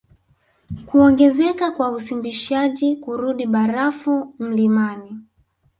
Kuongezeka 0.85 1.71
kwa 1.71 1.91
usimbishaji 1.91 2.95
kurudi 2.95 3.45
barafu 3.45 4.33
mlimani 4.39 5.19